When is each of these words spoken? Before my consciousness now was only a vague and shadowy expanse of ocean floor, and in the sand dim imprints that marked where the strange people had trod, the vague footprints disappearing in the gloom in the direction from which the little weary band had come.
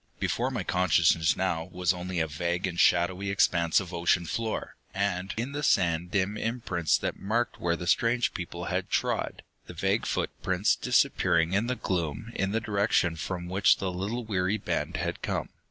Before 0.19 0.49
my 0.49 0.63
consciousness 0.63 1.37
now 1.37 1.65
was 1.65 1.93
only 1.93 2.19
a 2.19 2.25
vague 2.25 2.65
and 2.65 2.79
shadowy 2.79 3.29
expanse 3.29 3.79
of 3.79 3.93
ocean 3.93 4.25
floor, 4.25 4.75
and 4.95 5.31
in 5.37 5.51
the 5.51 5.61
sand 5.61 6.09
dim 6.09 6.37
imprints 6.37 6.97
that 6.97 7.19
marked 7.19 7.59
where 7.61 7.75
the 7.75 7.85
strange 7.85 8.33
people 8.33 8.63
had 8.65 8.89
trod, 8.89 9.43
the 9.67 9.75
vague 9.75 10.07
footprints 10.07 10.75
disappearing 10.75 11.53
in 11.53 11.67
the 11.67 11.75
gloom 11.75 12.31
in 12.35 12.49
the 12.51 12.59
direction 12.59 13.15
from 13.15 13.45
which 13.45 13.77
the 13.77 13.91
little 13.91 14.25
weary 14.25 14.57
band 14.57 14.97
had 14.97 15.21
come. 15.21 15.49